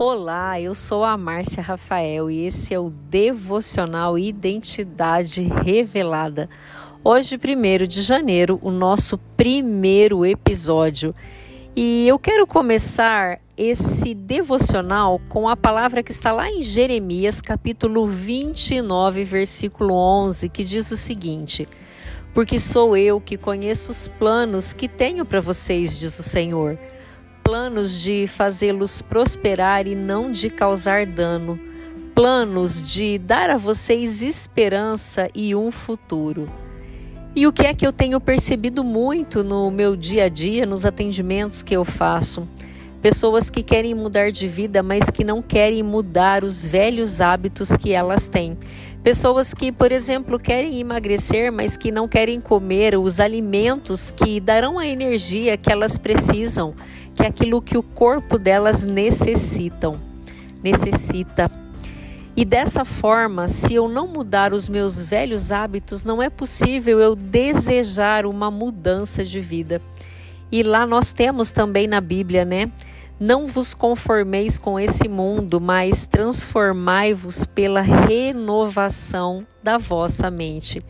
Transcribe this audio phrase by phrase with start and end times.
[0.00, 6.48] Olá, eu sou a Márcia Rafael e esse é o Devocional Identidade Revelada.
[7.02, 11.12] Hoje, 1 de janeiro, o nosso primeiro episódio.
[11.74, 18.06] E eu quero começar esse devocional com a palavra que está lá em Jeremias, capítulo
[18.06, 21.66] 29, versículo 11, que diz o seguinte:
[22.32, 26.78] Porque sou eu que conheço os planos que tenho para vocês, diz o Senhor
[27.48, 31.58] planos de fazê-los prosperar e não de causar dano,
[32.14, 36.46] planos de dar a vocês esperança e um futuro.
[37.34, 40.84] E o que é que eu tenho percebido muito no meu dia a dia, nos
[40.84, 42.46] atendimentos que eu faço?
[43.00, 47.92] Pessoas que querem mudar de vida, mas que não querem mudar os velhos hábitos que
[47.92, 48.58] elas têm.
[49.02, 54.78] Pessoas que, por exemplo, querem emagrecer, mas que não querem comer os alimentos que darão
[54.78, 56.74] a energia que elas precisam
[57.18, 59.98] que é aquilo que o corpo delas necessitam,
[60.62, 61.50] necessita.
[62.36, 67.16] E dessa forma, se eu não mudar os meus velhos hábitos, não é possível eu
[67.16, 69.82] desejar uma mudança de vida.
[70.52, 72.70] E lá nós temos também na Bíblia, né?
[73.20, 80.80] Não vos conformeis com esse mundo, mas transformai-vos pela renovação da vossa mente.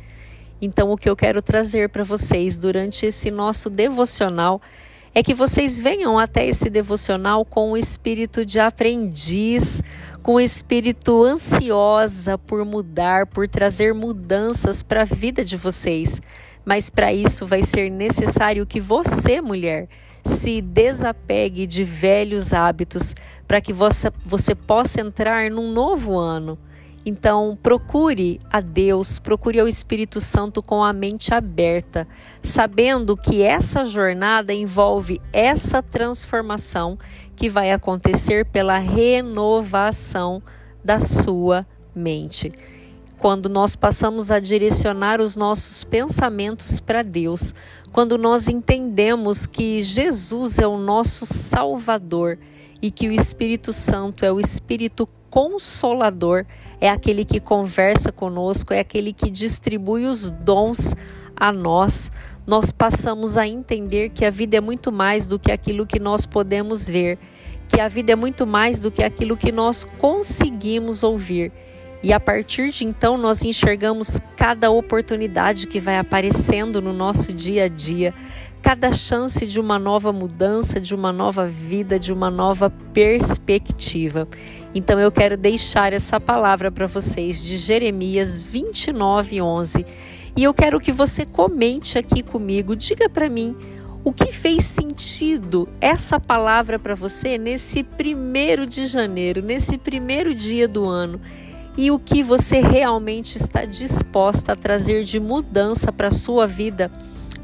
[0.60, 4.60] Então, o que eu quero trazer para vocês durante esse nosso devocional
[5.14, 9.82] é que vocês venham até esse devocional com o espírito de aprendiz,
[10.22, 16.20] com o espírito ansiosa por mudar, por trazer mudanças para a vida de vocês.
[16.62, 19.88] Mas para isso vai ser necessário que você, mulher,
[20.28, 23.14] se desapegue de velhos hábitos
[23.46, 26.58] para que você, você possa entrar num novo ano
[27.08, 32.06] então, procure a Deus, procure ao Espírito Santo com a mente aberta,
[32.42, 36.98] sabendo que essa jornada envolve essa transformação
[37.34, 40.42] que vai acontecer pela renovação
[40.84, 42.50] da sua mente.
[43.18, 47.52] Quando nós passamos a direcionar os nossos pensamentos para Deus,
[47.90, 52.38] quando nós entendemos que Jesus é o nosso Salvador
[52.80, 56.46] e que o Espírito Santo é o Espírito Consolador,
[56.80, 60.94] é aquele que conversa conosco, é aquele que distribui os dons
[61.34, 62.12] a nós.
[62.46, 66.24] Nós passamos a entender que a vida é muito mais do que aquilo que nós
[66.24, 67.18] podemos ver,
[67.68, 71.50] que a vida é muito mais do que aquilo que nós conseguimos ouvir.
[72.02, 77.64] E a partir de então nós enxergamos cada oportunidade que vai aparecendo no nosso dia
[77.64, 78.14] a dia,
[78.62, 84.28] cada chance de uma nova mudança, de uma nova vida, de uma nova perspectiva.
[84.72, 89.84] Então eu quero deixar essa palavra para vocês de Jeremias 29:11
[90.36, 93.56] e eu quero que você comente aqui comigo, diga para mim
[94.04, 100.68] o que fez sentido essa palavra para você nesse primeiro de janeiro, nesse primeiro dia
[100.68, 101.20] do ano
[101.78, 106.90] e o que você realmente está disposta a trazer de mudança para a sua vida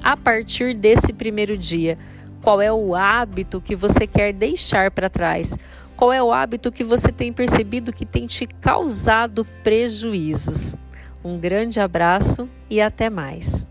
[0.02, 1.96] a partir desse primeiro dia.
[2.42, 5.56] Qual é o hábito que você quer deixar para trás?
[5.96, 10.76] Qual é o hábito que você tem percebido que tem te causado prejuízos?
[11.24, 13.68] Um grande abraço e até mais.